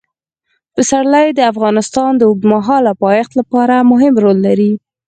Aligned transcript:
پسرلی 0.75 1.27
د 1.33 1.39
افغانستان 1.51 2.11
د 2.17 2.21
اوږدمهاله 2.29 2.91
پایښت 3.03 3.31
لپاره 3.39 3.75
مهم 3.91 4.13
رول 4.23 4.37
لري. 4.47 4.71